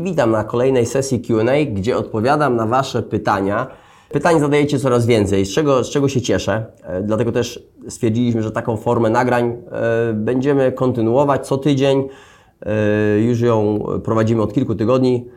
witam 0.00 0.30
na 0.30 0.44
kolejnej 0.44 0.86
sesji 0.86 1.20
QA, 1.20 1.64
gdzie 1.72 1.96
odpowiadam 1.96 2.56
na 2.56 2.66
Wasze 2.66 3.02
pytania. 3.02 3.66
Pytań 4.12 4.40
zadajecie 4.40 4.78
coraz 4.78 5.06
więcej, 5.06 5.46
z 5.46 5.54
czego, 5.54 5.84
z 5.84 5.90
czego 5.90 6.08
się 6.08 6.20
cieszę. 6.20 6.66
E, 6.82 7.02
dlatego 7.02 7.32
też 7.32 7.62
stwierdziliśmy, 7.88 8.42
że 8.42 8.50
taką 8.50 8.76
formę 8.76 9.10
nagrań 9.10 9.44
e, 9.72 10.12
będziemy 10.12 10.72
kontynuować 10.72 11.46
co 11.46 11.58
tydzień. 11.58 12.08
E, 12.66 13.20
już 13.20 13.40
ją 13.40 13.84
prowadzimy 14.04 14.42
od 14.42 14.52
kilku 14.52 14.74
tygodni, 14.74 15.28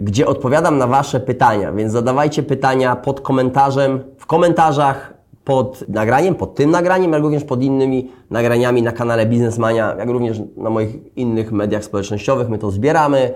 gdzie 0.00 0.26
odpowiadam 0.26 0.78
na 0.78 0.86
Wasze 0.86 1.20
pytania, 1.20 1.72
więc 1.72 1.92
zadawajcie 1.92 2.42
pytania 2.42 2.96
pod 2.96 3.20
komentarzem, 3.20 4.00
w 4.18 4.26
komentarzach 4.26 5.14
pod 5.44 5.88
nagraniem, 5.88 6.34
pod 6.34 6.54
tym 6.54 6.70
nagraniem, 6.70 7.12
jak 7.12 7.22
również 7.22 7.44
pod 7.44 7.62
innymi 7.62 8.10
nagraniami 8.30 8.82
na 8.82 8.92
kanale 8.92 9.26
Biznesmania, 9.26 9.94
jak 9.98 10.08
również 10.08 10.40
na 10.56 10.70
moich 10.70 11.16
innych 11.16 11.52
mediach 11.52 11.84
społecznościowych. 11.84 12.48
My 12.48 12.58
to 12.58 12.70
zbieramy, 12.70 13.34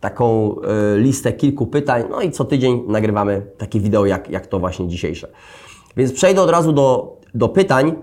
taką 0.00 0.56
y, 0.94 0.98
listę 0.98 1.32
kilku 1.32 1.66
pytań, 1.66 2.04
no 2.10 2.20
i 2.20 2.30
co 2.30 2.44
tydzień 2.44 2.84
nagrywamy 2.88 3.42
takie 3.58 3.80
wideo 3.80 4.06
jak, 4.06 4.30
jak 4.30 4.46
to 4.46 4.58
właśnie 4.58 4.88
dzisiejsze. 4.88 5.28
Więc 5.96 6.12
przejdę 6.12 6.42
od 6.42 6.50
razu 6.50 6.72
do, 6.72 7.16
do 7.34 7.48
pytań. 7.48 7.94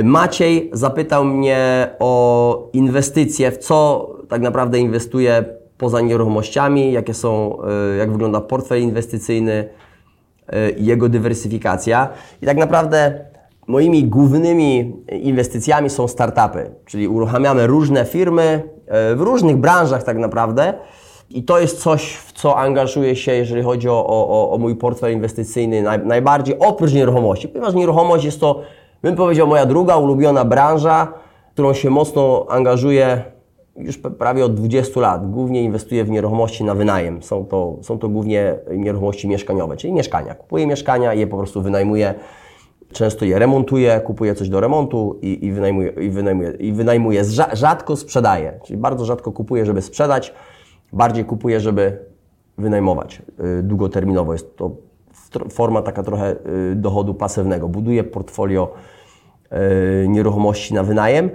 Y, 0.00 0.04
Maciej 0.04 0.70
zapytał 0.72 1.24
mnie 1.24 1.90
o 1.98 2.70
inwestycje, 2.72 3.50
w 3.50 3.58
co 3.58 4.08
tak 4.28 4.42
naprawdę 4.42 4.78
inwestuję 4.78 5.44
poza 5.78 6.00
nieruchomościami, 6.00 6.92
jakie 6.92 7.14
są, 7.14 7.58
y, 7.94 7.96
jak 7.96 8.12
wygląda 8.12 8.40
portfel 8.40 8.82
inwestycyjny, 8.82 9.68
i 10.78 10.84
jego 10.84 11.08
dywersyfikacja. 11.08 12.08
I 12.42 12.46
tak 12.46 12.56
naprawdę 12.56 13.24
moimi 13.66 14.04
głównymi 14.04 14.96
inwestycjami 15.08 15.90
są 15.90 16.08
startupy, 16.08 16.70
czyli 16.84 17.08
uruchamiamy 17.08 17.66
różne 17.66 18.04
firmy 18.04 18.62
w 18.88 19.20
różnych 19.20 19.56
branżach 19.56 20.02
tak 20.02 20.18
naprawdę. 20.18 20.74
I 21.30 21.44
to 21.44 21.58
jest 21.58 21.82
coś, 21.82 22.14
w 22.14 22.32
co 22.32 22.56
angażuję 22.56 23.16
się, 23.16 23.32
jeżeli 23.32 23.62
chodzi 23.62 23.88
o, 23.88 24.06
o, 24.06 24.50
o 24.50 24.58
mój 24.58 24.76
portfel 24.76 25.12
inwestycyjny 25.12 25.82
naj, 25.82 25.98
najbardziej, 25.98 26.58
oprócz 26.58 26.92
nieruchomości. 26.92 27.48
Ponieważ 27.48 27.74
nieruchomość 27.74 28.24
jest 28.24 28.40
to, 28.40 28.60
bym 29.02 29.16
powiedział, 29.16 29.46
moja 29.46 29.66
druga 29.66 29.96
ulubiona 29.96 30.44
branża, 30.44 31.12
którą 31.52 31.74
się 31.74 31.90
mocno 31.90 32.46
angażuję 32.48 33.22
już 33.76 33.98
prawie 33.98 34.44
od 34.44 34.54
20 34.54 35.00
lat. 35.00 35.30
Głównie 35.30 35.62
inwestuję 35.62 36.04
w 36.04 36.10
nieruchomości 36.10 36.64
na 36.64 36.74
wynajem. 36.74 37.22
Są 37.22 37.44
to, 37.44 37.76
są 37.82 37.98
to 37.98 38.08
głównie 38.08 38.54
nieruchomości 38.76 39.28
mieszkaniowe, 39.28 39.76
czyli 39.76 39.92
mieszkania. 39.92 40.34
Kupuję 40.34 40.66
mieszkania 40.66 41.14
i 41.14 41.20
je 41.20 41.26
po 41.26 41.36
prostu 41.36 41.62
wynajmuję. 41.62 42.14
Często 42.92 43.24
je 43.24 43.38
remontuję, 43.38 44.00
kupuję 44.04 44.34
coś 44.34 44.48
do 44.48 44.60
remontu 44.60 45.18
i, 45.22 45.46
i, 45.46 45.52
wynajmuję, 45.52 45.88
i, 45.88 46.10
wynajmuję, 46.10 46.50
i 46.50 46.72
wynajmuję. 46.72 47.24
Rzadko 47.52 47.96
sprzedaję, 47.96 48.60
czyli 48.64 48.78
bardzo 48.78 49.04
rzadko 49.04 49.32
kupuję, 49.32 49.66
żeby 49.66 49.82
sprzedać. 49.82 50.34
Bardziej 50.92 51.24
kupuję, 51.24 51.60
żeby 51.60 51.98
wynajmować 52.58 53.22
y, 53.58 53.62
długoterminowo. 53.62 54.32
Jest 54.32 54.56
to 54.56 54.70
forma 55.50 55.82
taka 55.82 56.02
trochę 56.02 56.36
y, 56.72 56.74
dochodu 56.76 57.14
pasywnego. 57.14 57.68
Buduję 57.68 58.04
portfolio 58.04 58.72
y, 59.52 60.08
nieruchomości 60.08 60.74
na 60.74 60.82
wynajem, 60.82 61.30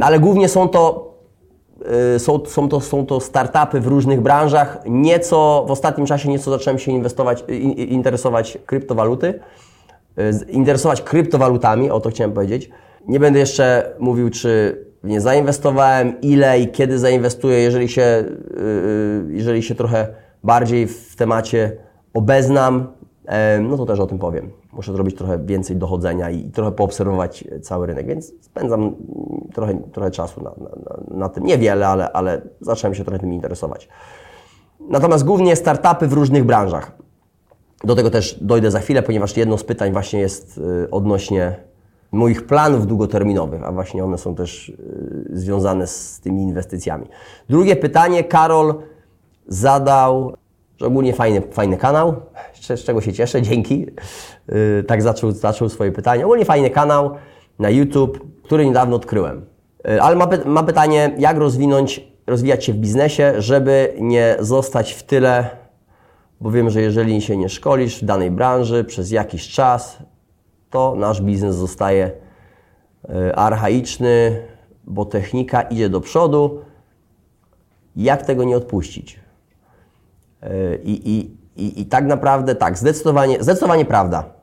ale 0.00 0.20
głównie 0.20 0.48
są 0.48 0.68
to 0.68 1.06
są, 2.18 2.46
są, 2.46 2.68
to, 2.68 2.80
są 2.80 3.06
to 3.06 3.20
startupy 3.20 3.80
w 3.80 3.86
różnych 3.86 4.20
branżach. 4.20 4.78
Nieco 4.86 5.64
w 5.68 5.70
ostatnim 5.70 6.06
czasie 6.06 6.28
nieco 6.28 6.50
zacząłem 6.50 6.78
się 6.78 6.92
inwestować, 6.92 7.44
interesować 7.76 8.58
kryptowaluty, 8.66 9.40
interesować 10.48 11.02
kryptowalutami, 11.02 11.90
o 11.90 12.00
to 12.00 12.10
chciałem 12.10 12.32
powiedzieć. 12.32 12.70
Nie 13.08 13.20
będę 13.20 13.38
jeszcze 13.38 13.94
mówił, 13.98 14.30
czy 14.30 14.84
nie 15.04 15.20
zainwestowałem, 15.20 16.20
ile 16.20 16.60
i 16.60 16.68
kiedy 16.68 16.98
zainwestuję, 16.98 17.58
jeżeli 17.58 17.88
się, 17.88 18.24
yy, 18.56 19.26
jeżeli 19.30 19.62
się 19.62 19.74
trochę 19.74 20.08
bardziej 20.44 20.86
w 20.86 21.16
temacie 21.16 21.76
obeznam, 22.14 22.86
no 23.60 23.76
to 23.76 23.86
też 23.86 24.00
o 24.00 24.06
tym 24.06 24.18
powiem. 24.18 24.50
Muszę 24.72 24.92
zrobić 24.92 25.16
trochę 25.16 25.38
więcej 25.38 25.76
dochodzenia 25.76 26.30
i 26.30 26.50
trochę 26.50 26.72
poobserwować 26.72 27.44
cały 27.62 27.86
rynek, 27.86 28.06
więc 28.06 28.32
spędzam 28.40 28.96
trochę, 29.54 29.78
trochę 29.92 30.10
czasu 30.10 30.42
na, 30.42 30.50
na, 30.50 31.16
na 31.16 31.28
tym. 31.28 31.44
Niewiele, 31.44 31.88
ale, 31.88 32.12
ale 32.12 32.42
zacząłem 32.60 32.94
się 32.94 33.04
trochę 33.04 33.18
tym 33.18 33.32
interesować. 33.32 33.88
Natomiast 34.80 35.24
głównie 35.24 35.56
startupy 35.56 36.06
w 36.06 36.12
różnych 36.12 36.44
branżach. 36.44 36.92
Do 37.84 37.94
tego 37.94 38.10
też 38.10 38.38
dojdę 38.40 38.70
za 38.70 38.80
chwilę, 38.80 39.02
ponieważ 39.02 39.36
jedno 39.36 39.58
z 39.58 39.64
pytań 39.64 39.92
właśnie 39.92 40.20
jest 40.20 40.58
y, 40.58 40.90
odnośnie 40.90 41.56
moich 42.12 42.46
planów 42.46 42.86
długoterminowych, 42.86 43.62
a 43.64 43.72
właśnie 43.72 44.04
one 44.04 44.18
są 44.18 44.34
też 44.34 44.68
y, 44.68 44.74
związane 45.32 45.86
z 45.86 46.20
tymi 46.20 46.42
inwestycjami. 46.42 47.06
Drugie 47.48 47.76
pytanie 47.76 48.24
Karol 48.24 48.74
zadał, 49.48 50.32
że 50.76 50.86
ogólnie 50.86 51.12
fajny, 51.12 51.42
fajny 51.50 51.76
kanał, 51.76 52.14
z 52.54 52.84
czego 52.84 53.00
się 53.00 53.12
cieszę, 53.12 53.42
dzięki. 53.42 53.86
Y, 54.52 54.84
tak 54.84 55.02
zaczął, 55.02 55.32
zaczął 55.32 55.68
swoje 55.68 55.92
pytanie. 55.92 56.24
Ogólnie 56.24 56.44
fajny 56.44 56.70
kanał 56.70 57.10
na 57.58 57.70
YouTube, 57.70 58.26
który 58.42 58.66
niedawno 58.66 58.96
odkryłem. 58.96 59.46
Ale 60.00 60.16
ma, 60.16 60.28
ma 60.44 60.62
pytanie, 60.62 61.14
jak 61.18 61.36
rozwinąć, 61.36 62.08
rozwijać 62.26 62.64
się 62.64 62.72
w 62.72 62.76
biznesie, 62.76 63.34
żeby 63.38 63.94
nie 63.98 64.36
zostać 64.40 64.92
w 64.92 65.02
tyle, 65.02 65.50
bo 66.40 66.50
wiem, 66.50 66.70
że 66.70 66.82
jeżeli 66.82 67.22
się 67.22 67.36
nie 67.36 67.48
szkolisz 67.48 68.02
w 68.02 68.04
danej 68.04 68.30
branży 68.30 68.84
przez 68.84 69.10
jakiś 69.10 69.48
czas, 69.48 69.98
to 70.70 70.94
nasz 70.96 71.22
biznes 71.22 71.56
zostaje 71.56 72.10
e, 73.08 73.36
archaiczny, 73.36 74.42
bo 74.84 75.04
technika 75.04 75.62
idzie 75.62 75.88
do 75.88 76.00
przodu. 76.00 76.60
Jak 77.96 78.26
tego 78.26 78.44
nie 78.44 78.56
odpuścić? 78.56 79.20
E, 80.42 80.76
I, 80.76 81.10
i, 81.10 81.30
i, 81.56 81.80
i 81.80 81.86
tak 81.86 82.04
naprawdę 82.04 82.54
tak, 82.54 82.78
zdecydowanie, 82.78 83.42
zdecydowanie 83.42 83.84
prawda. 83.84 84.36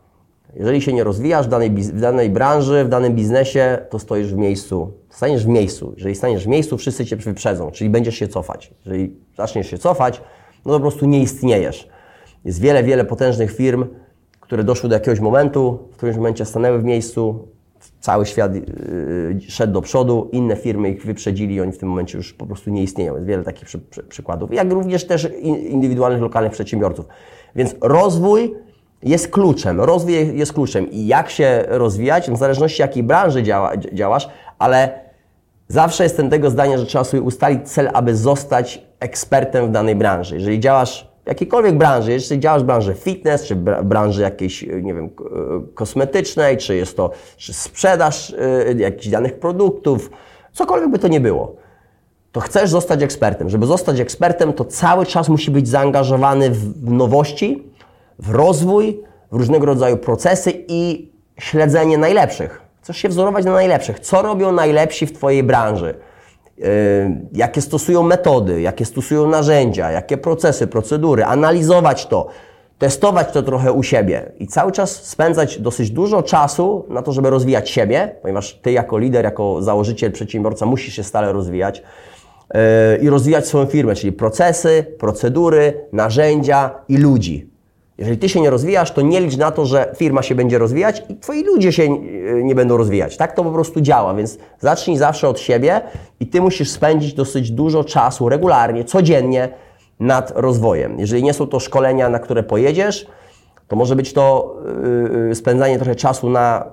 Jeżeli 0.56 0.82
się 0.82 0.94
nie 0.94 1.04
rozwijasz 1.04 1.46
w 1.46 1.50
danej, 1.50 1.70
w 1.70 2.02
danej 2.02 2.30
branży, 2.30 2.84
w 2.84 2.90
danym 2.90 3.16
biznesie, 3.16 3.78
to 3.90 4.00
stoisz 4.00 4.34
w 4.34 4.38
miejscu. 4.38 4.92
Staniesz 5.10 5.46
w 5.46 5.48
miejscu. 5.48 5.94
Jeżeli 5.96 6.16
staniesz 6.16 6.44
w 6.44 6.48
miejscu, 6.48 6.78
wszyscy 6.78 7.06
Cię 7.06 7.16
wyprzedzą, 7.16 7.72
czyli 7.72 7.90
będziesz 7.90 8.16
się 8.16 8.28
cofać. 8.28 8.74
Jeżeli 8.86 9.16
zaczniesz 9.38 9.68
się 9.68 9.78
cofać, 9.78 10.22
no 10.66 10.74
po 10.74 10.80
prostu 10.80 11.06
nie 11.06 11.22
istniejesz. 11.22 11.90
Jest 12.46 12.62
wiele, 12.62 12.84
wiele 12.84 13.06
potężnych 13.06 13.56
firm, 13.56 13.86
które 14.40 14.64
doszły 14.64 14.90
do 14.90 14.96
jakiegoś 14.96 15.20
momentu, 15.20 15.80
w 15.92 15.96
którymś 15.96 16.18
momencie 16.18 16.46
stanęły 16.46 16.80
w 16.80 16.84
miejscu, 16.84 17.48
cały 18.00 18.26
świat 18.26 18.56
yy, 18.56 18.62
szedł 19.48 19.74
do 19.74 19.82
przodu, 19.82 20.30
inne 20.32 20.56
firmy 20.56 20.90
ich 20.90 21.06
wyprzedzili 21.06 21.56
i 21.56 21.62
oni 21.62 21.72
w 21.72 21.78
tym 21.78 21.90
momencie 21.90 22.18
już 22.18 22.34
po 22.34 22.46
prostu 22.46 22.70
nie 22.70 22.84
istnieją. 22.84 23.16
Jest 23.16 23.28
wiele 23.28 23.44
takich 23.44 23.66
przy, 23.66 23.80
przy, 23.80 24.04
przykładów, 24.04 24.54
jak 24.54 24.72
również 24.72 25.08
też 25.08 25.28
indywidualnych, 25.70 26.22
lokalnych 26.22 26.52
przedsiębiorców. 26.52 27.06
Więc 27.56 27.76
rozwój 27.82 28.56
jest 29.04 29.28
kluczem, 29.28 29.82
rozwój 29.82 30.38
jest 30.38 30.54
kluczem 30.54 30.92
i 30.92 31.08
jak 31.08 31.30
się 31.30 31.66
rozwijać, 31.68 32.32
w 32.32 32.38
zależności 32.38 32.82
jakiej 32.82 33.04
branży 33.04 33.44
działa, 33.44 33.78
działasz, 33.78 34.30
ale 34.60 35.00
zawsze 35.68 36.04
jestem 36.04 36.30
tego 36.30 36.50
zdania, 36.50 36.78
że 36.78 36.86
trzeba 36.86 37.04
sobie 37.04 37.22
ustalić 37.22 37.70
cel, 37.70 37.90
aby 37.94 38.16
zostać 38.16 38.88
ekspertem 39.04 39.68
w 39.68 39.72
danej 39.72 39.96
branży. 39.96 40.36
Jeżeli 40.36 40.60
działasz 40.60 41.08
jakiejkolwiek 41.26 41.78
branży, 41.78 42.12
jeśli 42.12 42.40
działasz 42.40 42.64
w 42.64 42.66
branży 42.66 42.94
fitness, 42.94 43.44
czy 43.46 43.56
branży 43.84 44.22
jakiejś, 44.22 44.66
nie 44.82 44.94
wiem, 44.94 45.10
kosmetycznej, 45.74 46.58
czy 46.58 46.76
jest 46.76 46.98
to 46.98 47.12
czy 47.38 47.54
sprzedaż 47.54 48.30
y, 48.30 48.76
jakichś 48.78 49.08
danych 49.08 49.40
produktów, 49.40 50.10
cokolwiek 50.54 50.90
by 50.90 51.00
to 51.00 51.08
nie 51.08 51.20
było, 51.20 51.56
to 52.32 52.40
chcesz 52.40 52.70
zostać 52.70 53.04
ekspertem. 53.04 53.50
Żeby 53.50 53.66
zostać 53.66 54.00
ekspertem, 54.00 54.54
to 54.54 54.66
cały 54.66 55.06
czas 55.06 55.30
musi 55.30 55.52
być 55.52 55.68
zaangażowany 55.68 56.50
w 56.50 56.92
nowości, 56.92 57.64
w 58.20 58.30
rozwój, 58.30 59.04
w 59.32 59.36
różnego 59.36 59.66
rodzaju 59.66 59.98
procesy 59.98 60.52
i 60.68 61.12
śledzenie 61.40 61.98
najlepszych. 61.98 62.62
Chcesz 62.82 62.98
się 62.98 63.10
wzorować 63.10 63.46
na 63.46 63.54
najlepszych. 63.54 64.00
Co 64.00 64.22
robią 64.22 64.52
najlepsi 64.52 65.06
w 65.06 65.14
Twojej 65.14 65.44
branży? 65.44 65.96
Y, 66.60 66.64
jakie 67.34 67.62
stosują 67.62 68.04
metody, 68.04 68.62
jakie 68.62 68.86
stosują 68.86 69.28
narzędzia, 69.28 69.92
jakie 69.92 70.18
procesy, 70.18 70.68
procedury, 70.68 71.26
analizować 71.26 72.06
to, 72.06 72.28
testować 72.80 73.32
to 73.32 73.44
trochę 73.44 73.72
u 73.72 73.84
siebie 73.84 74.32
i 74.40 74.48
cały 74.48 74.72
czas 74.72 75.06
spędzać 75.06 75.60
dosyć 75.60 75.92
dużo 75.92 76.24
czasu 76.24 76.86
na 76.90 77.02
to, 77.02 77.12
żeby 77.12 77.30
rozwijać 77.30 77.70
siebie, 77.70 78.16
ponieważ 78.22 78.54
Ty 78.54 78.72
jako 78.72 78.98
lider, 78.98 79.26
jako 79.26 79.62
założyciel, 79.62 80.12
przedsiębiorca 80.12 80.66
musisz 80.66 80.96
się 80.96 81.04
stale 81.04 81.34
rozwijać 81.34 81.84
yy, 82.54 82.60
i 83.02 83.10
rozwijać 83.10 83.48
swoją 83.48 83.66
firmę, 83.66 83.96
czyli 83.96 84.14
procesy, 84.14 84.86
procedury, 85.00 85.88
narzędzia 85.92 86.72
i 86.90 86.98
ludzi. 86.98 87.53
Jeżeli 87.98 88.18
ty 88.18 88.30
się 88.30 88.42
nie 88.42 88.50
rozwijasz, 88.50 88.92
to 88.92 89.02
nie 89.02 89.22
licz 89.22 89.38
na 89.38 89.52
to, 89.52 89.66
że 89.66 89.94
firma 89.98 90.22
się 90.22 90.36
będzie 90.36 90.58
rozwijać 90.58 91.04
i 91.10 91.16
twoi 91.16 91.44
ludzie 91.44 91.72
się 91.72 91.90
nie 92.44 92.56
będą 92.56 92.78
rozwijać. 92.78 93.18
Tak 93.18 93.36
to 93.36 93.44
po 93.44 93.52
prostu 93.52 93.82
działa, 93.82 94.14
więc 94.14 94.38
zacznij 94.60 94.98
zawsze 94.98 95.30
od 95.30 95.40
siebie 95.40 95.82
i 96.20 96.28
ty 96.28 96.42
musisz 96.42 96.70
spędzić 96.70 97.14
dosyć 97.14 97.52
dużo 97.52 97.84
czasu 97.84 98.30
regularnie, 98.30 98.84
codziennie 98.84 99.50
nad 100.00 100.32
rozwojem. 100.36 101.00
Jeżeli 101.00 101.24
nie 101.24 101.34
są 101.34 101.48
to 101.48 101.60
szkolenia, 101.60 102.10
na 102.10 102.20
które 102.20 102.44
pojedziesz, 102.44 103.08
to 103.68 103.76
może 103.76 103.96
być 103.96 104.14
to 104.14 104.56
yy, 105.28 105.36
spędzanie 105.36 105.78
trochę 105.78 105.96
czasu 105.96 106.30
na 106.30 106.66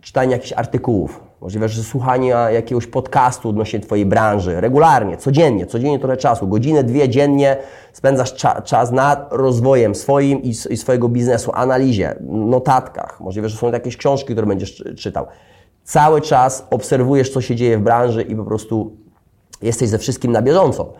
czytanie 0.00 0.32
jakichś 0.32 0.52
artykułów 0.52 1.27
Możliwe, 1.40 1.68
że 1.68 1.82
słuchania 1.82 2.50
jakiegoś 2.50 2.86
podcastu 2.86 3.48
odnośnie 3.48 3.80
Twojej 3.80 4.06
branży, 4.06 4.60
regularnie, 4.60 5.16
codziennie, 5.16 5.66
codziennie 5.66 5.98
trochę 5.98 6.16
czasu, 6.16 6.48
godzinę, 6.48 6.84
dwie 6.84 7.08
dziennie 7.08 7.56
spędzasz 7.92 8.34
cza 8.34 8.62
czas 8.62 8.90
nad 8.90 9.28
rozwojem 9.30 9.94
swoim 9.94 10.42
i, 10.42 10.48
i, 10.48 10.76
swojego 10.76 11.08
biznesu, 11.08 11.50
analizie, 11.54 12.14
notatkach. 12.28 13.20
Możliwe, 13.20 13.48
że 13.48 13.56
są 13.56 13.72
jakieś 13.72 13.96
książki, 13.96 14.32
które 14.32 14.46
będziesz 14.46 14.84
czytał. 14.96 15.26
Cały 15.84 16.20
czas 16.20 16.66
obserwujesz, 16.70 17.30
co 17.30 17.40
się 17.40 17.56
dzieje 17.56 17.78
w 17.78 17.82
branży 17.82 18.22
i 18.22 18.36
po 18.36 18.44
prostu 18.44 18.96
jesteś 19.62 19.88
ze 19.88 19.98
wszystkim 19.98 20.32
na 20.32 20.42
bieżąco. 20.42 20.92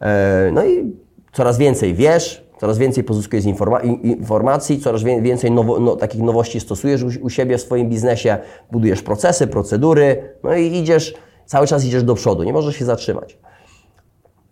E, 0.00 0.50
no 0.52 0.64
i 0.64 0.92
coraz 1.32 1.58
więcej 1.58 1.94
wiesz, 1.94 2.41
coraz 2.62 2.78
więcej 2.78 3.04
pozyskujesz 3.04 3.44
informa 3.44 3.80
informacji, 3.80 4.80
coraz 4.80 5.02
więcej 5.02 5.50
nowo, 5.50 5.80
no, 5.80 5.96
takich 5.96 6.22
nowości 6.22 6.60
stosujesz 6.60 7.02
u, 7.02 7.10
u, 7.22 7.30
siebie 7.30 7.58
w 7.58 7.62
swoim 7.62 7.88
biznesie, 7.88 8.38
budujesz 8.72 9.02
procesy, 9.02 9.46
procedury, 9.46 10.34
no 10.42 10.54
i 10.54 10.76
idziesz, 10.76 11.14
cały 11.46 11.66
czas 11.66 11.84
idziesz 11.84 12.02
do 12.02 12.14
przodu, 12.14 12.42
nie 12.42 12.52
możesz 12.52 12.76
się 12.76 12.84
zatrzymać. 12.84 13.38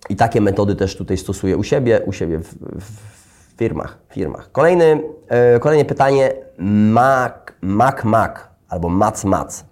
I 0.09 0.17
takie 0.17 0.41
metody 0.41 0.77
też 0.77 0.97
tutaj 0.97 1.17
stosuję 1.17 1.57
u 1.57 1.63
siebie, 1.63 2.01
u 2.07 2.13
siebie 2.13 2.39
w, 2.39 2.55
w 2.81 3.59
firmach, 3.59 3.99
firmach. 4.09 4.53
Kolejny, 4.53 5.03
e, 5.29 5.59
kolejne 5.59 5.85
pytanie, 5.85 6.33
Mac, 6.59 7.33
Mac, 7.61 8.05
Mac 8.05 8.39
albo 8.69 8.89
Mac, 8.89 9.25
Mac. 9.25 9.65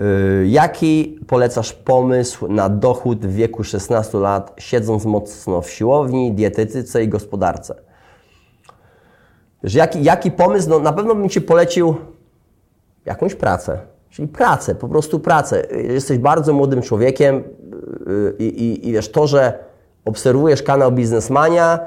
Y, 0.00 0.46
jaki 0.46 1.20
polecasz 1.26 1.72
pomysł 1.72 2.48
na 2.48 2.68
dochód 2.68 3.26
w 3.26 3.34
wieku 3.34 3.64
16 3.64 4.18
lat, 4.18 4.54
siedząc 4.58 5.04
mocno 5.04 5.62
w 5.62 5.70
siłowni, 5.70 6.32
dietetyce 6.32 7.02
i 7.02 7.08
gospodarce? 7.08 7.74
Jaki, 9.62 10.04
jaki 10.04 10.30
pomysł? 10.30 10.68
No, 10.68 10.78
na 10.78 10.92
pewno 10.92 11.14
bym 11.14 11.28
Ci 11.28 11.40
polecił 11.40 11.94
jakąś 13.04 13.34
pracę. 13.34 13.78
Czyli 14.10 14.28
pracę, 14.28 14.74
po 14.74 14.88
prostu 14.88 15.20
pracę. 15.20 15.66
Jesteś 15.70 16.18
bardzo 16.18 16.52
młodym 16.52 16.82
człowiekiem 16.82 17.36
y, 17.36 18.34
i, 18.38 18.44
i, 18.44 18.88
i 18.88 18.92
wiesz, 18.92 19.12
to, 19.12 19.26
że 19.26 19.58
obserwujesz 20.04 20.62
kanał 20.62 20.92
Biznesmania 20.92 21.80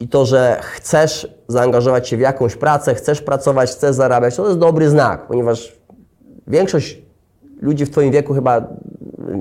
i 0.00 0.08
to, 0.08 0.24
że 0.24 0.60
chcesz 0.62 1.34
zaangażować 1.48 2.08
się 2.08 2.16
w 2.16 2.20
jakąś 2.20 2.56
pracę, 2.56 2.94
chcesz 2.94 3.22
pracować, 3.22 3.70
chcesz 3.70 3.96
zarabiać, 3.96 4.36
to 4.36 4.46
jest 4.46 4.58
dobry 4.58 4.90
znak, 4.90 5.26
ponieważ 5.26 5.76
większość 6.46 7.09
ludzi 7.60 7.86
w 7.86 7.90
Twoim 7.90 8.10
wieku 8.10 8.34
chyba 8.34 8.68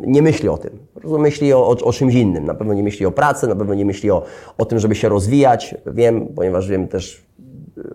nie 0.08 0.22
myśli 0.22 0.50
o 0.50 0.58
tym. 0.58 0.80
Myśli 1.04 1.54
o, 1.54 1.68
o, 1.68 1.78
o, 1.84 1.94
czymś 1.94 2.14
innym. 2.14 2.46
Na 2.46 2.54
pewno 2.54 2.74
nie 2.74 2.84
myśli 2.84 3.06
o 3.06 3.12
pracy, 3.12 3.48
na 3.48 3.56
pewno 3.56 3.74
nie 3.74 3.86
myśli 3.86 4.12
o, 4.12 4.24
o 4.58 4.66
tym, 4.66 4.80
żeby 4.80 4.96
się 4.96 5.10
rozwijać. 5.10 5.76
Wiem, 5.86 6.28
ponieważ 6.36 6.68
wiem 6.68 6.88
też, 6.88 7.26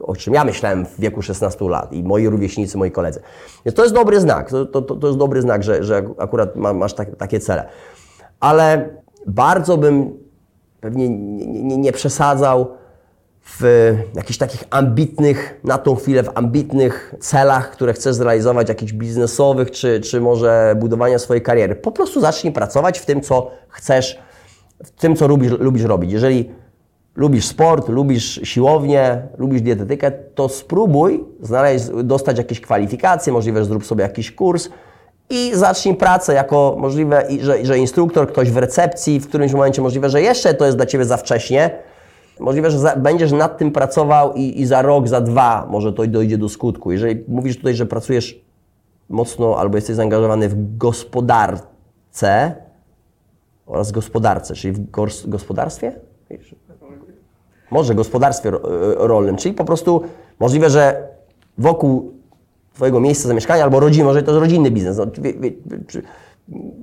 o 0.01 0.17
czym 0.17 0.35
ja 0.35 0.45
myślałem 0.45 0.87
w 0.87 1.01
wieku 1.01 1.23
16 1.23 1.69
lat 1.69 1.93
i 1.93 2.03
moi 2.03 2.29
rówieśnicy, 2.29 2.79
moi 2.79 2.91
koledzy. 2.91 3.21
Więc 3.65 3.77
to 3.77 3.83
jest 3.83 3.95
dobry 3.95 4.21
znak. 4.21 4.51
To, 4.51 4.67
to, 4.67 4.83
to 4.83 5.07
jest 5.07 5.19
dobry 5.19 5.43
znak, 5.43 5.63
że, 5.63 5.85
że 5.85 6.03
akurat 6.19 6.57
ma, 6.57 6.73
masz 6.73 6.95
tak, 6.95 7.17
takie 7.17 7.41
cele. 7.41 7.69
Ale 8.41 8.89
bardzo 9.27 9.77
bym 9.77 10.19
pewnie 10.81 11.09
nie, 11.09 11.63
nie, 11.63 11.77
nie 11.77 11.93
przesadzał 11.93 12.67
w 13.47 13.93
jakichś 14.15 14.39
takich 14.39 14.65
ambitnych, 14.71 15.61
na 15.65 15.79
tą 15.79 15.97
chwilę 15.97 16.23
w 16.23 16.31
ambitnych 16.35 17.15
celach, 17.21 17.71
które 17.71 17.93
chcesz 17.93 18.15
zrealizować, 18.15 18.69
jakichś 18.69 18.93
biznesowych, 18.93 19.71
czy, 19.71 20.01
czy 20.01 20.21
może 20.21 20.75
budowania 20.81 21.19
swojej 21.19 21.43
kariery. 21.43 21.77
Po 21.77 21.93
prostu 21.93 22.21
zacznij 22.21 22.53
pracować 22.53 22.99
w 22.99 23.07
tym, 23.07 23.21
co 23.21 23.51
chcesz, 23.69 24.19
w 24.85 24.91
tym, 24.91 25.17
co 25.17 25.29
lubisz, 25.29 25.53
lubisz 25.53 25.83
robić. 25.83 26.13
Jeżeli 26.13 26.51
lubisz 27.17 27.47
sport, 27.47 27.89
lubisz 27.89 28.41
siłownię, 28.45 29.23
lubisz 29.39 29.63
dietetykę, 29.63 30.11
to 30.11 30.49
spróbuj 30.49 31.25
znaleźć, 31.41 31.85
dostać 32.05 32.39
jakieś 32.39 32.61
kwalifikacje, 32.61 33.33
możliwe, 33.33 33.61
że 33.61 33.65
zrób 33.65 33.87
sobie 33.87 34.03
jakiś 34.03 34.33
kurs 34.33 34.69
i 35.31 35.51
zacznij 35.55 35.95
pracę 35.95 36.35
jako 36.35 36.77
możliwe, 36.79 37.27
że, 37.41 37.65
że 37.65 37.79
instruktor, 37.79 38.29
ktoś 38.29 38.51
w 38.51 38.57
recepcji, 38.57 39.21
w 39.21 39.29
którymś 39.29 39.53
momencie 39.53 39.83
możliwe, 39.83 40.11
że 40.11 40.23
jeszcze 40.23 40.55
to 40.55 40.65
jest 40.65 40.77
dla 40.77 40.87
Ciebie 40.87 41.05
za 41.05 41.17
wcześnie, 41.17 41.71
Możliwe, 42.41 42.71
że 42.71 42.79
za, 42.79 42.97
będziesz 42.97 43.33
nad 43.33 43.59
tym 43.59 43.73
pracował 43.73 44.35
i, 44.35 44.61
i, 44.61 44.67
za 44.67 44.83
rok, 44.83 45.09
za 45.09 45.21
dwa 45.21 45.67
może 45.71 45.93
to 45.93 46.07
dojdzie 46.07 46.39
do 46.39 46.49
skutku. 46.49 46.93
Jeżeli 46.93 47.25
mówisz 47.29 47.57
tutaj, 47.57 47.75
że 47.75 47.87
pracujesz 47.87 48.41
mocno 49.09 49.59
albo 49.59 49.77
jesteś 49.77 49.97
zaangażowany 49.97 50.49
w 50.49 50.77
gospodarce 50.77 52.55
oraz 53.67 53.93
gospodarce, 53.93 54.55
czyli 54.55 54.73
w 54.73 54.91
gospodarstwie? 55.27 55.93
Może 57.71 57.95
gospodarstwie 57.95 58.51
rolnym, 58.97 59.37
czyli 59.37 59.55
po 59.55 59.65
prostu 59.65 60.03
możliwe, 60.41 60.71
że 60.71 61.09
wokół 61.59 62.15
Twojego 62.75 63.01
miejsca 63.01 63.29
zamieszkania 63.29 63.65
albo 63.65 63.81
rodziny, 63.81 64.05
może 64.05 64.23
to 64.23 64.31
jest 64.31 64.41
rodzinny 64.41 64.71
biznes. 64.71 64.99
No, 64.99 65.07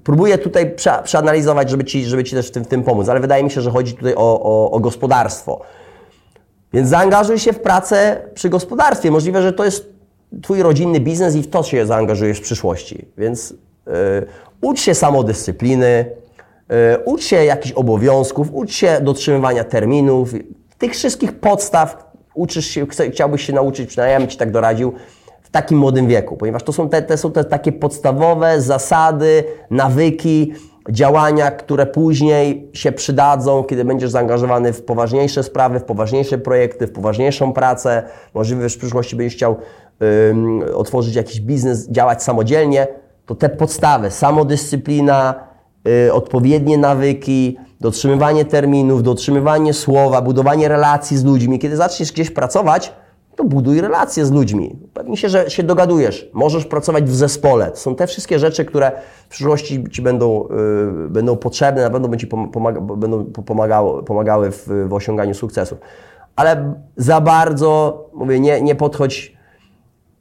próbuję 0.04 0.38
tutaj 0.38 0.76
przeanalizować, 1.04 1.70
żeby 1.70 1.84
Ci, 1.84 2.06
żeby 2.06 2.24
ci 2.24 2.36
też 2.36 2.48
w 2.48 2.52
tym, 2.52 2.64
w 2.64 2.68
tym 2.68 2.84
pomóc, 2.84 3.10
ale 3.10 3.20
wydaje 3.20 3.44
mi 3.44 3.52
się, 3.52 3.62
że 3.62 3.72
chodzi 3.72 3.94
tutaj 3.94 4.14
o, 4.16 4.42
o, 4.44 4.72
o 4.72 4.80
gospodarstwo. 4.80 5.62
Więc 6.74 6.90
zaangażuj 6.90 7.40
się 7.40 7.54
w 7.54 7.60
pracę 7.60 8.22
przy 8.34 8.50
gospodarstwie. 8.50 9.12
Możliwe, 9.12 9.42
że 9.42 9.54
to 9.54 9.66
jest 9.66 9.92
Twój 10.42 10.64
rodzinny 10.64 11.00
biznes 11.00 11.36
i 11.36 11.42
w 11.42 11.50
to 11.50 11.64
się 11.64 11.86
zaangażujesz 11.86 12.38
w 12.38 12.42
przyszłości. 12.42 13.06
Więc 13.18 13.52
yy, 13.52 13.94
ucz 14.62 14.82
się 14.82 14.96
samodyscypliny, 14.96 16.06
yy, 16.70 16.76
ucz 17.06 17.24
się 17.24 17.46
jakichś 17.46 17.74
obowiązków, 17.74 18.48
ucz 18.54 18.72
się 18.72 19.00
dotrzymywania 19.02 19.64
terminów. 19.64 20.34
Tych 20.78 20.92
wszystkich 20.92 21.40
podstaw 21.40 22.12
uczysz 22.34 22.66
się, 22.66 22.88
chciałbyś 23.12 23.46
się 23.46 23.54
nauczyć, 23.54 23.90
przynajmniej 23.90 24.14
ja 24.14 24.20
bym 24.20 24.30
Ci 24.30 24.38
tak 24.38 24.52
doradził, 24.52 24.94
takim 25.52 25.78
młodym 25.78 26.08
wieku, 26.08 26.38
ponieważ 26.38 26.64
to 26.64 26.74
są 26.74 26.90
te, 26.90 27.02
te, 27.02 27.18
są 27.18 27.32
te 27.32 27.44
takie 27.44 27.72
podstawowe 27.72 28.62
zasady, 28.62 29.44
nawyki, 29.72 30.54
działania, 30.90 31.52
które 31.52 31.86
później 31.86 32.70
się 32.74 32.92
przydadzą, 32.92 33.64
kiedy 33.64 33.86
będziesz 33.86 34.10
zaangażowany 34.10 34.74
w 34.74 34.84
poważniejsze 34.84 35.44
sprawy, 35.44 35.80
w 35.80 35.84
poważniejsze 35.84 36.38
projekty, 36.38 36.88
w 36.88 36.92
poważniejszą 36.92 37.54
pracę. 37.54 38.04
Możliwe, 38.34 38.70
że 38.70 38.76
w 38.76 38.80
przyszłości 38.80 39.16
będziesz 39.16 39.36
chciał 39.36 39.56
otworzyć 40.76 41.16
jakiś 41.16 41.42
biznes, 41.42 41.90
działać 41.90 42.24
samodzielnie. 42.24 42.88
To 43.26 43.36
te 43.36 43.50
podstawy, 43.50 44.12
samodyscyplina, 44.12 45.36
yy, 45.86 46.14
odpowiednie 46.14 46.78
nawyki, 46.78 47.58
dotrzymywanie 47.82 48.46
terminów, 48.46 49.04
dotrzymywanie 49.04 49.74
słowa, 49.74 50.22
budowanie 50.22 50.68
relacji 50.68 51.18
z 51.18 51.24
ludźmi. 51.24 51.60
Kiedy 51.60 51.76
zaczniesz 51.76 52.12
gdzieś 52.12 52.32
pracować, 52.32 52.94
to 53.36 53.44
buduj 53.44 53.82
relacje 53.82 54.26
z 54.26 54.32
ludźmi. 54.32 54.76
Pewnie 55.02 55.18
się, 55.18 55.30
że 55.30 55.50
się 55.50 55.64
dogadujesz. 55.64 56.30
Możesz 56.34 56.66
pracować 56.66 57.04
w 57.04 57.16
zespole. 57.16 57.72
To 57.72 57.78
są 57.78 57.96
te 57.96 58.08
wszystkie 58.08 58.40
rzeczy, 58.40 58.66
które 58.66 58.92
w 59.26 59.28
przyszłości 59.28 59.84
Ci 59.92 60.02
będą, 60.02 60.48
yy, 61.04 61.10
będą 61.10 61.38
potrzebne, 61.38 61.82
na 61.82 61.90
pewno 61.90 62.08
będą 62.08 62.22
Ci 62.22 62.28
pomaga, 62.28 62.82
będą 62.82 63.26
pomagały, 63.26 64.04
pomagały 64.04 64.52
w, 64.52 64.68
w 64.88 64.94
osiąganiu 64.94 65.34
sukcesów. 65.34 65.80
Ale 66.36 66.74
za 66.98 67.22
bardzo, 67.22 68.06
mówię, 68.14 68.40
nie, 68.40 68.62
nie 68.62 68.76
podchodź 68.76 69.38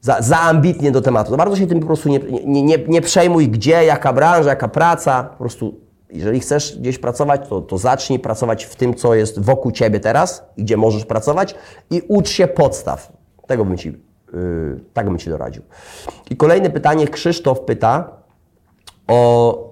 za, 0.00 0.22
za 0.22 0.40
ambitnie 0.40 0.92
do 0.92 1.00
tematu. 1.00 1.30
Za 1.30 1.36
bardzo 1.36 1.56
się 1.56 1.66
tym 1.66 1.80
po 1.80 1.86
prostu 1.86 2.08
nie, 2.08 2.18
nie, 2.46 2.62
nie, 2.62 2.78
nie 2.88 3.00
przejmuj, 3.00 3.48
gdzie, 3.48 3.84
jaka 3.84 4.12
branża, 4.12 4.50
jaka 4.50 4.68
praca. 4.68 5.24
Po 5.24 5.38
prostu 5.38 5.74
jeżeli 6.10 6.40
chcesz 6.40 6.78
gdzieś 6.78 6.98
pracować, 6.98 7.48
to, 7.48 7.60
to 7.60 7.78
zacznij 7.78 8.18
pracować 8.18 8.64
w 8.64 8.76
tym, 8.76 8.94
co 8.94 9.14
jest 9.14 9.40
wokół 9.40 9.72
Ciebie 9.72 10.00
teraz, 10.00 10.44
gdzie 10.58 10.76
możesz 10.76 11.04
pracować 11.04 11.54
i 11.90 12.02
ucz 12.08 12.28
się 12.28 12.48
podstaw. 12.48 13.12
Tego 13.46 13.64
bym 13.64 13.78
Ci, 13.78 14.09
tak 14.92 15.06
bym 15.06 15.18
Ci 15.18 15.30
doradził. 15.30 15.62
I 16.30 16.36
kolejne 16.36 16.70
pytanie. 16.70 17.08
Krzysztof 17.08 17.60
pyta 17.60 18.16
o 19.08 19.70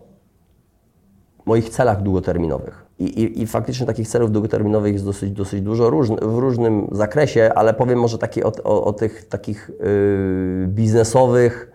moich 1.47 1.71
celach 1.71 2.03
długoterminowych. 2.03 2.85
I, 2.99 3.05
i, 3.05 3.43
I, 3.43 3.47
faktycznie 3.47 3.87
takich 3.87 4.09
celów 4.09 4.33
długoterminowych 4.33 4.93
jest 4.93 5.05
dosyć, 5.05 5.33
dosyć 5.33 5.63
dużo 5.63 5.91
w 6.23 6.39
różnym 6.39 6.89
zakresie, 6.93 7.51
ale 7.55 7.75
powiem 7.75 7.99
może 7.99 8.19
takie 8.19 8.45
o, 8.45 8.53
o, 8.65 8.85
o 8.85 8.93
tych 8.93 9.29
takich 9.29 9.71
yy, 9.81 10.67
biznesowych, 10.69 11.73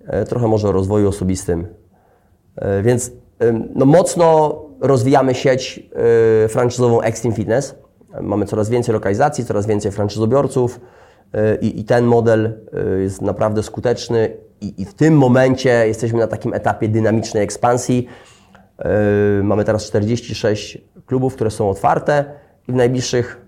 yy, 0.00 0.24
trochę 0.24 0.48
może 0.48 0.68
o 0.68 0.72
rozwoju 0.72 1.08
osobistym. 1.08 1.66
Yy, 2.60 2.82
więc 2.82 3.12
no, 3.74 3.86
mocno 3.86 4.54
rozwijamy 4.80 5.34
sieć 5.34 5.90
y, 6.44 6.48
franczyzową 6.48 7.00
Extreme 7.00 7.36
Fitness. 7.36 7.74
Mamy 8.20 8.46
coraz 8.46 8.68
więcej 8.68 8.92
lokalizacji, 8.92 9.44
coraz 9.44 9.66
więcej 9.66 9.92
franczyzobiorców 9.92 10.76
y, 10.76 10.80
i, 11.60 11.80
i 11.80 11.84
ten 11.84 12.04
model 12.04 12.52
y, 12.96 13.02
jest 13.02 13.22
naprawdę 13.22 13.62
skuteczny 13.62 14.36
i, 14.60 14.82
i 14.82 14.84
w 14.84 14.94
tym 14.94 15.16
momencie 15.18 15.88
jesteśmy 15.88 16.18
na 16.18 16.26
takim 16.26 16.54
etapie 16.54 16.88
dynamicznej 16.88 17.42
ekspansji. 17.42 18.06
Mamy 19.42 19.64
teraz 19.64 19.84
46 19.86 20.78
klubów, 21.06 21.34
które 21.34 21.50
są 21.50 21.70
otwarte 21.70 22.24
i 22.68 22.72
w 22.72 22.74
najbliższych 22.74 23.46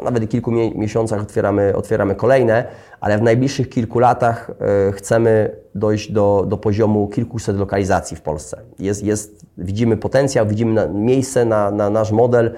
no 0.00 0.04
nawet 0.04 0.30
kilku 0.30 0.50
miesiącach 0.50 1.20
otwieramy, 1.20 1.76
otwieramy 1.76 2.14
kolejne, 2.14 2.64
ale 3.00 3.18
w 3.18 3.22
najbliższych 3.22 3.68
kilku 3.68 3.98
latach 3.98 4.50
e, 4.50 4.92
chcemy 4.92 5.56
dojść 5.74 6.12
do, 6.12 6.44
do 6.48 6.56
poziomu 6.56 7.08
kilkuset 7.08 7.56
lokalizacji 7.56 8.16
w 8.16 8.20
Polsce. 8.20 8.62
Jest, 8.78 9.04
jest, 9.04 9.46
widzimy 9.58 9.96
potencjał, 9.96 10.46
widzimy 10.46 10.72
na, 10.72 10.86
miejsce 10.86 11.44
na, 11.44 11.70
na 11.70 11.90
nasz 11.90 12.12
model 12.12 12.54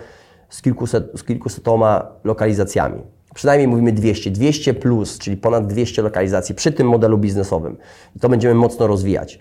z, 0.48 0.62
kilkuset, 0.62 1.10
z 1.16 1.24
kilkusetoma 1.24 2.06
lokalizacjami. 2.24 3.02
Przynajmniej 3.34 3.68
mówimy 3.68 3.92
200, 3.92 4.30
200 4.30 4.74
plus, 4.74 5.18
czyli 5.18 5.36
ponad 5.36 5.66
200 5.66 6.02
lokalizacji 6.02 6.54
przy 6.54 6.72
tym 6.72 6.88
modelu 6.88 7.18
biznesowym. 7.18 7.76
I 8.16 8.20
to 8.20 8.28
będziemy 8.28 8.54
mocno 8.54 8.86
rozwijać. 8.86 9.38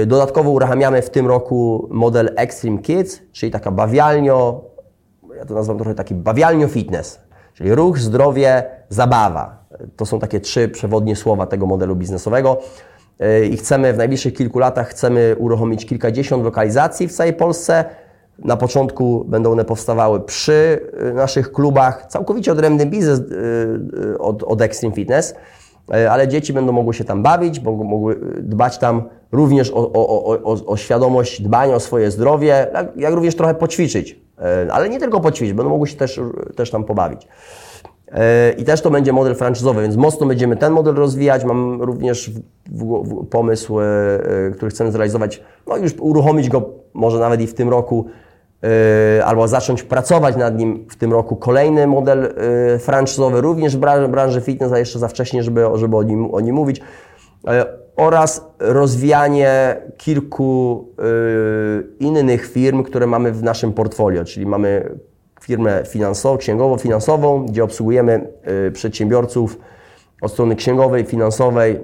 Yy, 0.00 0.06
dodatkowo 0.06 0.50
uruchamiamy 0.50 1.02
w 1.02 1.10
tym 1.10 1.26
roku 1.26 1.88
model 1.90 2.32
Extreme 2.36 2.78
Kids, 2.78 3.20
czyli 3.32 3.52
taka 3.52 3.70
bawialnio, 3.70 4.64
ja 5.36 5.44
to 5.44 5.54
nazywam 5.54 5.78
trochę 5.78 5.94
taki 5.94 6.14
bawialnio 6.14 6.68
fitness, 6.68 7.20
czyli 7.54 7.74
ruch, 7.74 7.98
zdrowie, 7.98 8.64
zabawa. 8.88 9.66
To 9.96 10.06
są 10.06 10.18
takie 10.18 10.40
trzy 10.40 10.68
przewodnie 10.68 11.16
słowa 11.16 11.46
tego 11.46 11.66
modelu 11.66 11.96
biznesowego. 11.96 12.58
Yy, 13.20 13.46
I 13.46 13.56
chcemy 13.56 13.92
w 13.92 13.96
najbliższych 13.96 14.34
kilku 14.34 14.58
latach 14.58 14.88
chcemy 14.88 15.36
uruchomić 15.38 15.86
kilkadziesiąt 15.86 16.44
lokalizacji 16.44 17.08
w 17.08 17.12
całej 17.12 17.32
Polsce. 17.32 17.84
Na 18.44 18.56
początku 18.56 19.24
będą 19.28 19.52
one 19.52 19.64
powstawały 19.64 20.20
przy 20.20 20.80
yy, 21.04 21.12
naszych 21.12 21.52
klubach, 21.52 22.06
całkowicie 22.06 22.52
odrębny 22.52 22.86
biznes 22.86 23.20
od, 24.18 24.42
od 24.42 24.60
Extreme 24.60 24.94
Fitness, 24.94 25.34
ale 26.10 26.28
dzieci 26.28 26.52
będą 26.52 26.72
mogły 26.72 26.94
się 26.94 27.04
tam 27.04 27.22
bawić, 27.22 27.60
będą 27.60 27.84
mogły 27.84 28.20
dbać 28.38 28.78
tam 28.78 29.02
również 29.32 29.70
o, 29.70 29.92
o, 29.92 30.24
o, 30.44 30.66
o 30.66 30.76
świadomość 30.76 31.42
dbania 31.42 31.74
o 31.74 31.80
swoje 31.80 32.10
zdrowie, 32.10 32.68
jak, 32.72 32.96
jak, 32.96 33.14
również 33.14 33.36
trochę 33.36 33.54
poćwiczyć. 33.54 34.20
Ale 34.70 34.88
nie 34.88 35.00
tylko 35.00 35.20
poćwiczyć, 35.20 35.54
będą 35.54 35.70
mogły 35.70 35.86
się 35.86 35.96
też, 35.96 36.20
też 36.56 36.70
tam 36.70 36.84
pobawić. 36.84 37.28
I 38.58 38.64
też 38.64 38.80
to 38.80 38.90
będzie 38.90 39.12
model 39.12 39.34
franczyzowy, 39.34 39.82
więc 39.82 39.96
mocno 39.96 40.26
będziemy 40.26 40.56
ten 40.56 40.72
model 40.72 40.94
rozwijać. 40.94 41.44
Mam 41.44 41.82
również 41.82 42.30
w, 42.30 42.40
w, 42.66 43.04
w 43.04 43.26
pomysł, 43.26 43.78
który 44.56 44.70
chcemy 44.70 44.92
zrealizować, 44.92 45.42
no 45.66 45.76
już 45.76 45.94
uruchomić 46.00 46.48
go 46.48 46.70
może 46.94 47.18
nawet 47.18 47.40
i 47.40 47.46
w 47.46 47.54
tym 47.54 47.68
roku, 47.68 48.06
albo 49.24 49.48
zacząć 49.48 49.82
pracować 49.82 50.36
nad 50.36 50.58
nim 50.58 50.86
w 50.90 50.96
tym 50.96 51.12
roku. 51.12 51.36
Kolejny 51.36 51.86
model 51.86 52.34
franczyzowy, 52.78 53.40
również 53.40 53.76
w 53.76 53.80
branży, 54.08 54.40
fitness, 54.40 54.72
a 54.72 54.78
jeszcze 54.78 54.98
za 54.98 55.08
wcześnie, 55.08 55.42
żeby, 55.42 55.64
żeby 55.74 55.96
o, 55.96 56.02
nim, 56.02 56.34
o 56.34 56.40
nim 56.40 56.54
mówić 56.54 56.80
oraz 57.96 58.44
rozwijanie 58.58 59.76
kilku 59.96 60.84
innych 62.00 62.46
firm, 62.46 62.82
które 62.82 63.06
mamy 63.06 63.32
w 63.32 63.42
naszym 63.42 63.72
portfolio, 63.72 64.24
czyli 64.24 64.46
mamy 64.46 64.98
firmę 65.40 65.82
finansową, 65.88 66.36
księgowo-finansową, 66.36 67.46
gdzie 67.46 67.64
obsługujemy 67.64 68.28
przedsiębiorców 68.72 69.58
od 70.22 70.32
strony 70.32 70.56
księgowej, 70.56 71.04
finansowej, 71.04 71.80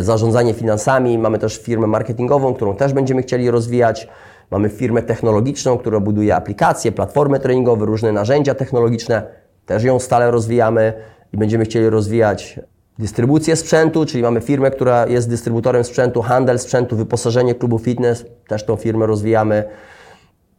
zarządzanie 0.00 0.54
finansami. 0.54 1.18
Mamy 1.18 1.38
też 1.38 1.58
firmę 1.58 1.86
marketingową, 1.86 2.54
którą 2.54 2.76
też 2.76 2.92
będziemy 2.92 3.22
chcieli 3.22 3.50
rozwijać. 3.50 4.08
Mamy 4.52 4.68
firmę 4.68 5.02
technologiczną, 5.02 5.78
która 5.78 6.00
buduje 6.00 6.36
aplikacje, 6.36 6.92
platformy 6.92 7.40
treningowe, 7.40 7.86
różne 7.86 8.12
narzędzia 8.12 8.54
technologiczne. 8.54 9.22
Też 9.66 9.84
ją 9.84 9.98
stale 9.98 10.30
rozwijamy 10.30 10.92
i 11.32 11.36
będziemy 11.36 11.64
chcieli 11.64 11.90
rozwijać 11.90 12.60
dystrybucję 12.98 13.56
sprzętu, 13.56 14.06
czyli 14.06 14.22
mamy 14.22 14.40
firmę, 14.40 14.70
która 14.70 15.06
jest 15.06 15.28
dystrybutorem 15.28 15.84
sprzętu, 15.84 16.22
handel 16.22 16.58
sprzętu, 16.58 16.96
wyposażenie 16.96 17.54
klubu 17.54 17.78
fitness, 17.78 18.24
też 18.48 18.64
tą 18.64 18.76
firmę 18.76 19.06
rozwijamy 19.06 19.64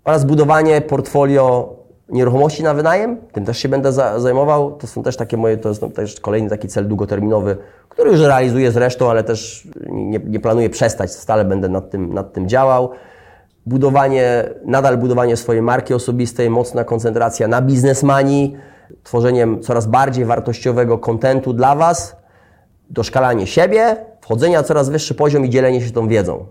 oraz 0.04 0.26
budowanie 0.26 0.82
portfolio 0.82 1.76
nieruchomości 2.10 2.64
na 2.64 2.74
wynajem, 2.74 3.18
tym 3.32 3.46
też 3.46 3.58
się 3.58 3.70
będę 3.70 3.92
za, 3.92 4.20
zajmował. 4.20 4.78
To 4.78 4.88
są 4.88 5.04
też 5.04 5.18
takie 5.18 5.38
moje, 5.38 5.58
to 5.58 5.70
jest 5.70 5.82
no, 5.82 5.90
też 5.90 6.20
kolejny 6.20 6.50
taki 6.50 6.68
cel 6.68 6.88
długoterminowy, 6.88 7.58
który 7.90 8.12
już 8.12 8.20
realizuję 8.20 8.72
zresztą, 8.72 9.10
ale 9.10 9.24
też 9.24 9.68
nie, 9.90 10.20
nie 10.20 10.40
planuję 10.40 10.70
przestać, 10.70 11.12
stale 11.12 11.46
będę 11.46 11.70
nad 11.70 11.90
tym, 11.90 12.14
nad 12.14 12.34
tym 12.34 12.50
działał. 12.50 12.90
Budowanie, 13.66 14.50
nadal 14.66 14.98
budowanie 14.98 15.38
swojej 15.38 15.62
marki 15.62 15.94
osobistej, 15.94 16.50
mocna 16.50 16.84
koncentracja 16.84 17.48
na 17.48 17.62
biznesmani, 17.62 18.58
tworzeniem 19.04 19.62
coraz 19.62 19.88
bardziej 19.88 20.26
wartościowego 20.26 20.98
kontentu 20.98 21.54
dla 21.54 21.76
Was, 21.76 22.16
doszkalanie 22.90 23.48
siebie, 23.48 23.96
wchodzenie 24.22 24.56
na 24.56 24.64
coraz 24.64 24.90
wyższy 24.90 25.16
poziom 25.16 25.46
i 25.46 25.50
dzielenie 25.50 25.82
się 25.82 25.92
tą 25.92 26.08
wiedzą. 26.08 26.46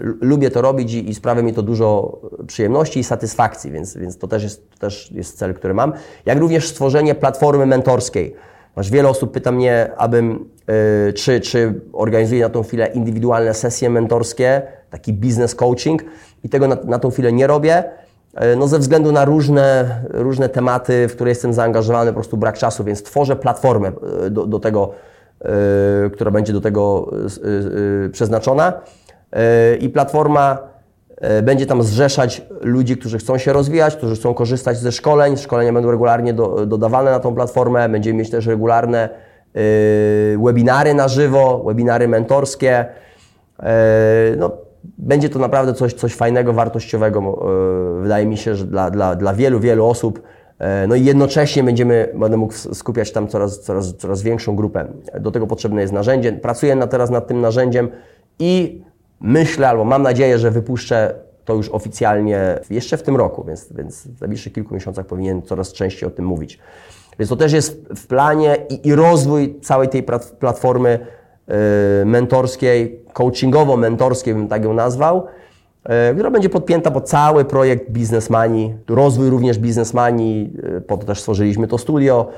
Lubię 0.00 0.50
to 0.50 0.62
robić 0.62 0.94
i, 0.94 1.10
i 1.10 1.14
sprawia 1.14 1.42
mi 1.42 1.54
to 1.54 1.62
dużo 1.62 2.18
przyjemności 2.46 3.00
i 3.00 3.04
satysfakcji, 3.04 3.70
więc, 3.70 3.96
więc 3.96 4.18
to, 4.18 4.28
też 4.28 4.42
jest, 4.42 4.70
to 4.70 4.78
też 4.78 5.12
jest 5.12 5.38
cel, 5.38 5.54
który 5.54 5.74
mam. 5.74 5.92
Jak 6.26 6.38
również 6.38 6.68
stworzenie 6.68 7.14
platformy 7.14 7.66
mentorskiej. 7.66 8.34
Masz 8.76 8.90
wiele 8.90 9.08
osób 9.08 9.32
pyta 9.32 9.52
mnie, 9.52 9.90
abym, 9.96 10.48
yy, 11.06 11.12
czy, 11.12 11.40
czy 11.40 11.80
organizuję 11.92 12.42
na 12.42 12.48
tą 12.48 12.62
chwilę 12.62 12.86
indywidualne 12.86 13.54
sesje 13.54 13.90
mentorskie, 13.90 14.62
taki 14.90 15.12
business 15.12 15.54
coaching 15.54 16.04
i 16.44 16.48
tego 16.48 16.68
na, 16.68 16.76
na 16.84 16.98
tą 16.98 17.10
chwilę 17.10 17.32
nie 17.32 17.46
robię. 17.46 17.84
Yy, 18.40 18.56
no 18.56 18.68
ze 18.68 18.78
względu 18.78 19.12
na 19.12 19.24
różne, 19.24 19.96
różne 20.08 20.48
tematy, 20.48 21.08
w 21.08 21.12
które 21.12 21.30
jestem 21.30 21.52
zaangażowany, 21.52 22.10
po 22.10 22.14
prostu 22.14 22.36
brak 22.36 22.58
czasu, 22.58 22.84
więc 22.84 23.02
tworzę 23.02 23.36
platformę 23.36 23.92
yy, 24.22 24.30
do, 24.30 24.46
do 24.46 24.58
tego, 24.58 24.94
Y, 26.06 26.10
która 26.10 26.30
będzie 26.30 26.52
do 26.52 26.60
tego 26.60 27.10
y, 27.44 28.06
y, 28.06 28.10
przeznaczona. 28.10 28.72
I 29.80 29.88
platforma 29.88 30.58
będzie 31.42 31.66
tam 31.66 31.82
zrzeszać 31.82 32.42
ludzi, 32.60 32.96
którzy 32.96 33.18
chcą 33.18 33.38
się 33.38 33.52
rozwijać, 33.52 33.96
którzy 33.96 34.16
chcą 34.16 34.34
korzystać 34.34 34.78
ze 34.78 34.92
szkoleń. 34.92 35.36
Szkolenia 35.36 35.72
będą 35.72 35.90
regularnie 35.90 36.34
do, 36.34 36.66
dodawane 36.66 37.10
na 37.10 37.20
tą 37.20 37.34
platformę. 37.34 37.88
Będziemy 37.88 38.18
mieć 38.18 38.30
też 38.30 38.46
regularne 38.46 39.08
webinary 40.44 40.94
na 40.94 41.08
żywo, 41.08 41.64
webinary 41.66 42.08
mentorskie. 42.08 42.84
No, 44.36 44.50
będzie 44.84 45.28
to 45.28 45.38
naprawdę 45.38 45.74
coś, 45.74 45.94
coś 45.94 46.14
fajnego, 46.14 46.52
wartościowego. 46.52 47.46
Wydaje 48.02 48.26
mi 48.26 48.36
się, 48.36 48.54
że 48.54 48.64
dla, 48.64 48.90
dla, 48.90 49.16
dla 49.16 49.34
wielu, 49.34 49.60
wielu 49.60 49.86
osób 49.86 50.22
E, 50.60 50.86
no 50.86 50.94
i 50.94 51.04
jednocześnie 51.04 51.64
będziemy, 51.64 52.12
będę 52.14 52.36
mógł 52.36 52.54
skupiać 52.54 53.12
tam 53.12 53.28
coraz, 53.28 53.60
coraz, 53.60 53.96
coraz 53.96 54.22
większą 54.22 54.56
grupę. 54.56 54.86
Do 55.20 55.30
tego 55.30 55.46
potrzebne 55.46 55.80
jest 55.80 55.92
narzędzie. 55.92 56.32
Pracuję 56.32 56.76
na, 56.76 56.86
teraz 56.86 57.10
nad 57.10 57.26
tym 57.26 57.40
narzędziem 57.40 57.88
i 58.38 58.82
myślę, 59.20 59.68
albo 59.68 59.84
mam 59.84 60.02
nadzieję, 60.02 60.38
że 60.38 60.50
wypuszczę 60.50 61.14
to 61.44 61.54
już 61.54 61.68
oficjalnie 61.68 62.58
jeszcze 62.70 62.96
w 62.96 63.02
tym 63.02 63.16
roku, 63.16 63.44
więc, 63.44 63.72
więc 63.72 64.06
w 64.06 64.20
najbliższych 64.20 64.52
kilku 64.52 64.74
miesiącach 64.74 65.06
powinien 65.06 65.42
coraz 65.42 65.72
częściej 65.72 66.08
o 66.08 66.10
tym 66.10 66.24
mówić. 66.24 66.58
Więc 67.18 67.28
to 67.28 67.36
też 67.36 67.52
jest 67.52 67.88
w 67.96 68.06
planie 68.06 68.56
i, 68.70 68.88
i 68.88 68.94
rozwój 68.94 69.60
całej 69.60 69.88
tej 69.88 70.02
platformy 70.38 71.06
mentorskiej, 72.04 73.00
coachingowo-mentorskiej 73.12 74.34
bym 74.34 74.48
tak 74.48 74.64
ją 74.64 74.74
nazwał, 74.74 75.26
E, 75.84 76.14
która 76.14 76.30
będzie 76.30 76.48
podpięta 76.48 76.90
pod 76.90 77.08
cały 77.08 77.44
projekt 77.44 77.90
Biznesmani, 77.90 78.74
rozwój 78.88 79.30
również 79.30 79.58
Biznesmani, 79.58 80.52
e, 80.76 80.80
po 80.80 80.96
to 80.96 81.06
też 81.06 81.20
stworzyliśmy 81.20 81.68
to 81.68 81.78
studio. 81.78 82.28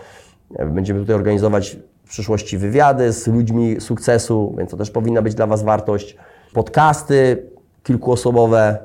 Będziemy 0.66 1.00
tutaj 1.00 1.16
organizować 1.16 1.76
w 2.04 2.08
przyszłości 2.08 2.58
wywiady 2.58 3.12
z 3.12 3.26
ludźmi 3.26 3.80
sukcesu, 3.80 4.54
więc 4.58 4.70
to 4.70 4.76
też 4.76 4.90
powinna 4.90 5.22
być 5.22 5.34
dla 5.34 5.46
Was 5.46 5.62
wartość. 5.62 6.16
Podcasty 6.52 7.46
kilkuosobowe, 7.82 8.78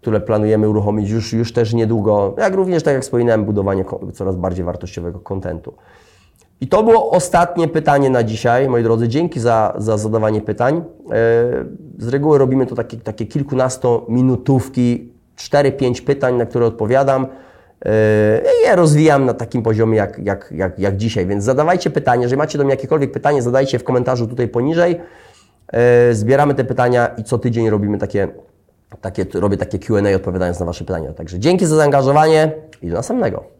które 0.00 0.20
planujemy 0.20 0.68
uruchomić 0.68 1.10
już, 1.10 1.32
już 1.32 1.52
też 1.52 1.74
niedługo, 1.74 2.34
jak 2.38 2.54
również, 2.54 2.82
tak 2.82 2.94
jak 2.94 3.02
wspominałem, 3.02 3.44
budowanie 3.44 3.84
coraz 4.14 4.36
bardziej 4.36 4.64
wartościowego 4.64 5.20
kontentu. 5.20 5.74
I 6.60 6.68
to 6.68 6.82
było 6.82 7.10
ostatnie 7.10 7.68
pytanie 7.68 8.10
na 8.10 8.22
dzisiaj, 8.22 8.68
moi 8.68 8.82
drodzy. 8.82 9.08
Dzięki 9.08 9.40
za, 9.40 9.74
za 9.76 9.98
zadawanie 9.98 10.40
pytań. 10.40 10.76
E, 10.76 10.82
z 11.98 12.08
reguły 12.08 12.38
robimy 12.38 12.66
to 12.66 12.74
takie, 12.74 12.96
takie 12.96 13.26
kilkunastominutówki, 13.26 15.12
4-5 15.36 16.04
pytań, 16.04 16.36
na 16.36 16.46
które 16.46 16.66
odpowiadam. 16.66 17.26
E, 17.84 18.40
I 18.40 18.66
je 18.66 18.76
rozwijam 18.76 19.24
na 19.24 19.34
takim 19.34 19.62
poziomie 19.62 19.96
jak, 19.96 20.18
jak, 20.18 20.52
jak, 20.56 20.78
jak 20.78 20.96
dzisiaj, 20.96 21.26
więc 21.26 21.44
zadawajcie 21.44 21.90
pytania. 21.90 22.22
Jeżeli 22.22 22.38
macie 22.38 22.58
do 22.58 22.64
mnie 22.64 22.74
jakiekolwiek 22.74 23.12
pytanie, 23.12 23.42
zadajcie 23.42 23.78
w 23.78 23.84
komentarzu 23.84 24.26
tutaj 24.26 24.48
poniżej. 24.48 25.00
E, 25.72 26.14
zbieramy 26.14 26.54
te 26.54 26.64
pytania 26.64 27.06
i 27.06 27.24
co 27.24 27.38
tydzień 27.38 27.70
robimy 27.70 27.98
takie, 27.98 28.28
takie 29.00 29.26
robię 29.34 29.56
takie 29.56 29.78
Q&A 29.78 30.16
odpowiadając 30.16 30.60
na 30.60 30.66
Wasze 30.66 30.84
pytania. 30.84 31.12
Także 31.12 31.38
dzięki 31.38 31.66
za 31.66 31.76
zaangażowanie 31.76 32.52
i 32.82 32.88
do 32.88 32.94
następnego. 32.94 33.57